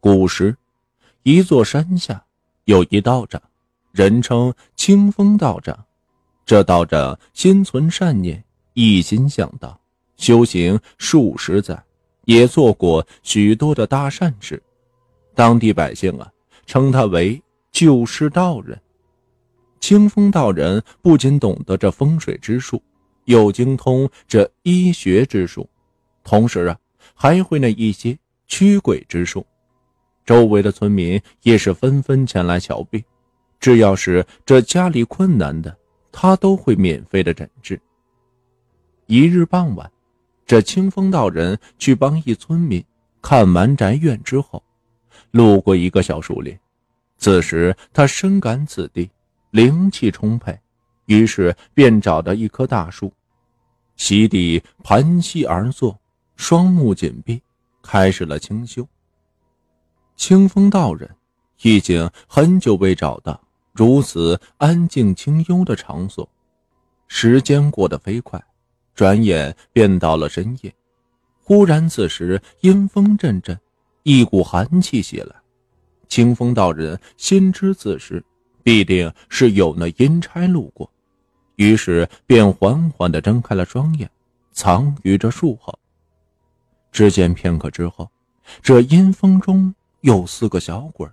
[0.00, 0.56] 古时，
[1.24, 2.24] 一座山下
[2.64, 3.40] 有一道长，
[3.92, 5.78] 人称清风道长。
[6.46, 8.42] 这道长心存善念，
[8.72, 9.78] 一心向道，
[10.16, 11.80] 修行数十载，
[12.24, 14.60] 也做过许多的大善事。
[15.34, 16.32] 当地百姓啊，
[16.64, 17.40] 称他为
[17.70, 18.80] 救世道人。
[19.80, 22.82] 清风道人不仅懂得这风水之术，
[23.26, 25.68] 又精通这医学之术，
[26.24, 26.78] 同时啊，
[27.14, 29.46] 还会那一些驱鬼之术。
[30.30, 33.02] 周围的村民也是纷纷前来瞧病，
[33.58, 35.76] 只要是这家里困难的，
[36.12, 37.80] 他都会免费的诊治。
[39.06, 39.90] 一日傍晚，
[40.46, 42.80] 这清风道人去帮一村民
[43.20, 44.62] 看完宅院之后，
[45.32, 46.56] 路过一个小树林，
[47.18, 49.10] 此时他深感此地
[49.50, 50.56] 灵气充沛，
[51.06, 53.12] 于是便找到一棵大树，
[53.96, 55.98] 席地盘膝而坐，
[56.36, 57.42] 双目紧闭，
[57.82, 58.86] 开始了清修。
[60.20, 61.08] 清风道人
[61.62, 63.42] 已经很久未找到
[63.72, 66.28] 如此安静清幽的场所，
[67.08, 68.38] 时间过得飞快，
[68.94, 70.70] 转眼便到了深夜。
[71.42, 73.58] 忽然，此时阴风阵阵，
[74.02, 75.34] 一股寒气袭来。
[76.06, 78.22] 清风道人心知此时
[78.62, 80.88] 必定是有那阴差路过，
[81.56, 84.10] 于是便缓缓地睁开了双眼，
[84.52, 85.74] 藏于这树后。
[86.92, 88.06] 只见片刻之后，
[88.60, 89.74] 这阴风中。
[90.00, 91.06] 有四个小鬼，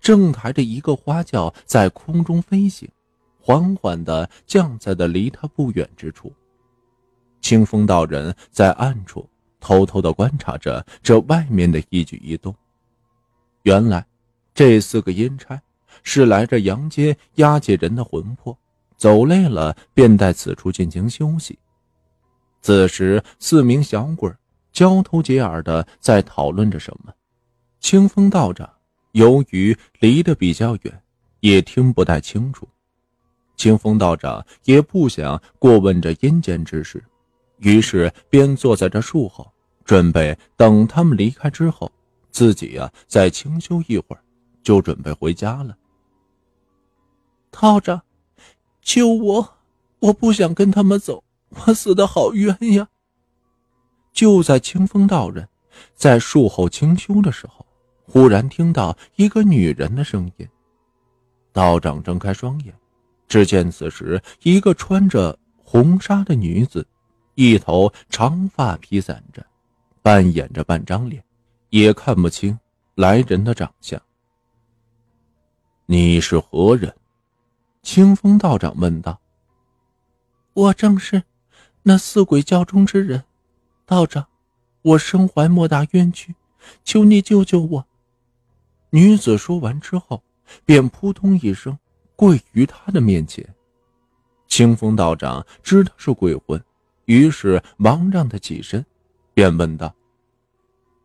[0.00, 2.88] 正抬着一个花轿在空中飞行，
[3.40, 6.32] 缓缓地降在了离他不远之处。
[7.40, 9.28] 清风道人在暗处
[9.60, 12.54] 偷偷地观察着这外面的一举一动。
[13.62, 14.06] 原来，
[14.54, 15.60] 这四个阴差
[16.02, 18.56] 是来这阳间押解人的魂魄，
[18.96, 21.58] 走累了便在此处进行休息。
[22.60, 24.30] 此时，四名小鬼
[24.72, 27.12] 交头接耳地在讨论着什么。
[27.80, 28.68] 清风道长
[29.12, 31.02] 由于离得比较远，
[31.40, 32.68] 也听不太清楚。
[33.56, 37.02] 清风道长也不想过问这阴间之事，
[37.58, 39.50] 于是便坐在这树后，
[39.84, 41.90] 准备等他们离开之后，
[42.30, 44.22] 自己呀再清修一会儿，
[44.62, 45.76] 就准备回家了。
[47.50, 48.02] 道长，
[48.82, 49.54] 救我！
[50.00, 52.86] 我不想跟他们走，我死的好冤呀！
[54.12, 55.48] 就在清风道人
[55.96, 57.66] 在树后清修的时候。
[58.10, 60.48] 忽然听到一个女人的声音，
[61.52, 62.74] 道长睁开双眼，
[63.28, 66.86] 只见此时一个穿着红纱的女子，
[67.34, 69.44] 一头长发披散着，
[70.00, 71.22] 半掩着半张脸，
[71.68, 72.58] 也看不清
[72.94, 74.00] 来人的长相。
[75.84, 76.94] 你是何人？
[77.82, 79.20] 清风道长问道。
[80.54, 81.22] 我正是
[81.82, 83.22] 那四鬼教中之人，
[83.84, 84.26] 道长，
[84.80, 86.34] 我身怀莫大冤屈，
[86.84, 87.87] 求你救救我。
[88.90, 90.22] 女子说完之后，
[90.64, 91.78] 便扑通一声
[92.16, 93.46] 跪于他的面前。
[94.46, 96.62] 清风道长知他是鬼魂，
[97.04, 98.84] 于是忙让他起身，
[99.34, 99.94] 便问道：“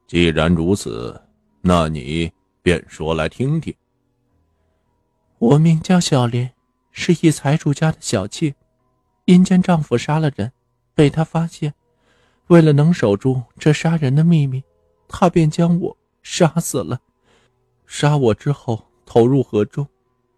[0.07, 1.21] 既然如此，
[1.61, 3.73] 那你便说来听听。”
[5.39, 6.53] 我名叫小莲，
[6.91, 8.55] 是一财主家的小妾，
[9.25, 10.49] 因见丈夫杀了人，
[10.95, 11.73] 被他发现，
[12.47, 14.63] 为了能守住这杀人的秘密，
[15.09, 17.01] 他便将我杀死了。
[17.85, 19.87] 杀我之后投入河中，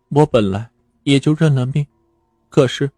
[0.10, 0.70] 我本来
[1.04, 1.86] 也就认了命。
[2.50, 2.92] 可是，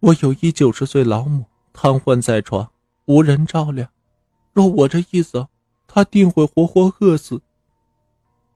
[0.00, 2.68] 我有一九十岁老母瘫痪在床，
[3.06, 3.88] 无人照料。
[4.52, 5.46] 若我这一走，
[5.86, 7.40] 她定会活活饿死。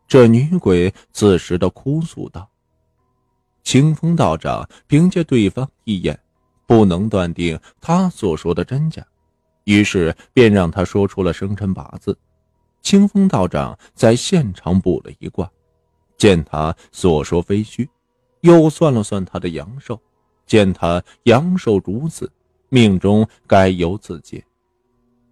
[0.08, 2.48] 这女鬼此时的哭诉道
[3.64, 6.18] ：“清风道长凭借对方一眼，
[6.66, 9.06] 不能断定他所说的真假，
[9.64, 12.16] 于是便让他说出了生辰八字。”
[12.82, 15.50] 清风道长在现场卜了一卦，
[16.18, 17.88] 见他所说非虚，
[18.40, 19.98] 又算了算他的阳寿，
[20.46, 22.30] 见他阳寿如此，
[22.68, 24.44] 命中该有此劫。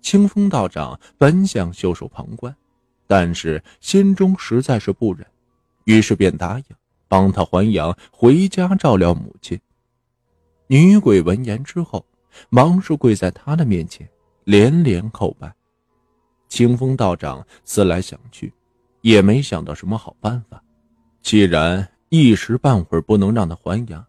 [0.00, 2.54] 清风道长本想袖手旁观，
[3.06, 5.26] 但是心中实在是不忍，
[5.84, 6.64] 于是便答应
[7.08, 9.60] 帮他还阳，回家照料母亲。
[10.68, 12.06] 女鬼闻言之后，
[12.48, 14.08] 忙是跪在他的面前，
[14.44, 15.52] 连连叩拜。
[16.50, 18.52] 清风道长思来想去，
[19.00, 20.62] 也没想到什么好办法。
[21.22, 24.04] 既然一时半会儿不能让他还阳，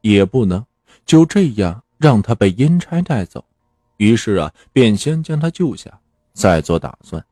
[0.00, 0.64] 也不能
[1.04, 3.44] 就这样让他被阴差带走。
[3.98, 6.00] 于是啊，便先将他救下，
[6.32, 7.24] 再做打算。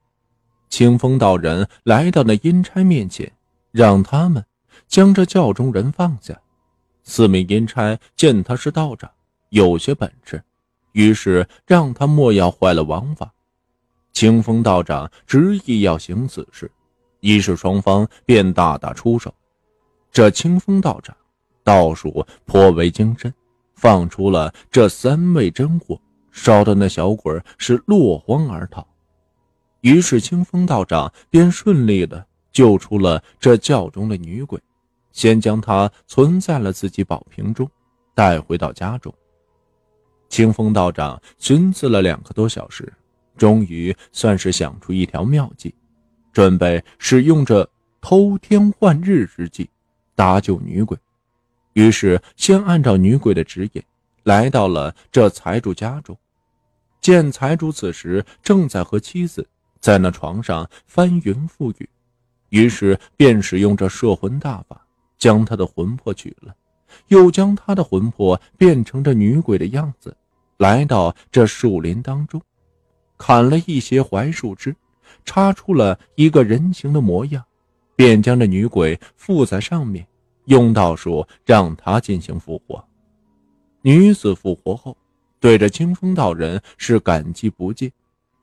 [0.69, 3.31] 清风道人来到那阴差面前，
[3.73, 4.45] 让他们
[4.87, 6.39] 将这教中人放下。
[7.05, 9.11] 四名阴差见他是道长，
[9.49, 10.43] 有些本事，
[10.93, 13.33] 于是让他莫要坏了王法。
[14.13, 16.71] 清风道长执意要行此事，
[17.21, 19.35] 于是双方便大打出手。
[20.11, 21.17] 这清风道长
[21.65, 23.33] 道术颇为精深，
[23.75, 25.99] 放出了这三味真火，
[26.31, 28.87] 烧的那小鬼是落荒而逃。
[29.81, 34.61] 于是清风道长便顺利的救出了这教中的女鬼，
[35.11, 37.69] 先将她存在了自己宝瓶中，
[38.15, 39.13] 带回到家中。
[40.29, 42.93] 清风道长寻思了两个多小时，
[43.43, 45.75] 终于算是想出一条妙计，
[46.33, 47.69] 准备使用这
[48.01, 49.69] 偷天换日之计，
[50.15, 50.97] 搭救女鬼。
[51.73, 53.83] 于是先按照女鬼的指引，
[54.23, 56.17] 来到了这财主家中，
[57.01, 59.45] 见财主此时正在和妻子。
[59.81, 61.89] 在那床上翻云覆雨，
[62.51, 64.87] 于是便使用这摄魂大法，
[65.19, 66.55] 将他的魂魄取了，
[67.09, 70.17] 又将他的魂魄变成这女鬼的样子，
[70.59, 72.41] 来到这树林当中，
[73.25, 74.75] 砍了一些槐树枝，
[75.25, 77.41] 插出了一个人形的模样，
[77.95, 80.05] 便将这女鬼附在上面，
[80.47, 82.85] 用道术让她进行复活。
[83.81, 84.97] 女子复活后，
[85.39, 87.89] 对着清风道人是感激不尽。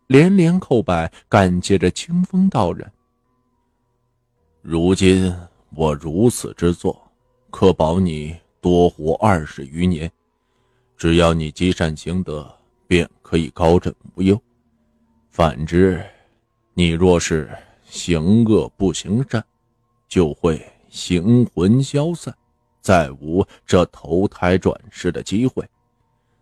[0.08, 2.90] 连连叩拜，感谢着清风道人。
[4.62, 5.36] 如今
[5.76, 7.06] 我如此之做，
[7.52, 10.10] 可保你多活二十余年。
[10.96, 12.50] 只要你积善行德，
[12.88, 14.38] 便可以高枕无忧；
[15.30, 16.04] 反之，
[16.74, 17.50] 你若是
[17.86, 19.44] 行恶不行善，
[20.08, 22.36] 就会形魂消散，
[22.82, 25.68] 再无这投胎转世的机会。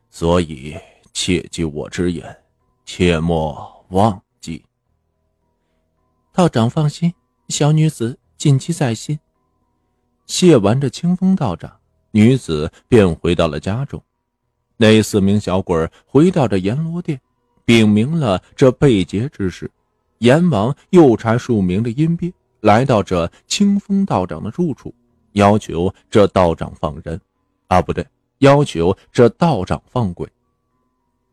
[0.09, 0.75] 所以
[1.13, 2.35] 切记我之言。
[2.85, 4.63] 切莫忘记，
[6.31, 7.13] 道长放心，
[7.49, 9.19] 小女子谨记在心。
[10.25, 11.81] 谢完这清风道长，
[12.11, 14.01] 女子便回到了家中。
[14.77, 17.19] 那四名小鬼回到这阎罗殿，
[17.67, 19.69] 禀明了这被劫之事。
[20.19, 24.95] 阎王又差数名的阴兵来到这清风道长的住处，
[25.33, 27.19] 要求这道长放人，
[27.67, 30.25] 啊，不对，要求这道长放鬼。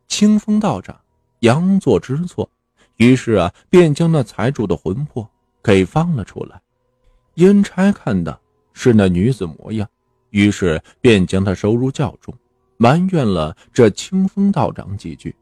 [0.09, 1.01] 清风道长。
[1.41, 2.49] 佯作知错，
[2.97, 5.29] 于是啊，便将那财主的魂魄
[5.63, 6.59] 给放了出来。
[7.35, 8.41] 阴差看的
[8.73, 9.87] 是那女子模样，
[10.31, 12.35] 于是便将她收入教中，
[12.79, 15.37] 埋怨了这清风道长几句，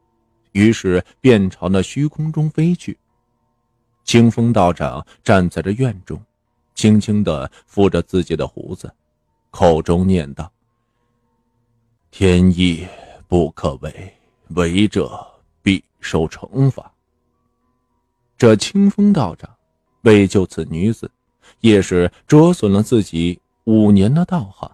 [0.53, 2.97] 于是便朝那虚空中飞去。
[4.03, 6.19] 清风道长站在这院中，
[6.73, 8.91] 轻轻地抚着自己的胡子，
[9.51, 10.51] 口中念道
[12.09, 12.87] ：“天意
[13.27, 14.13] 不可违，
[14.55, 15.23] 违者。”
[15.63, 16.91] 必受惩罚。
[18.37, 19.49] 这清风道长
[20.01, 21.09] 为救此女子，
[21.61, 24.69] 也是折损了自己五年的道行。